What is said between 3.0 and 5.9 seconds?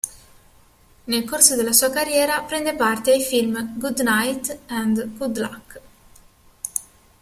ai film "Good Night, and Good Luck.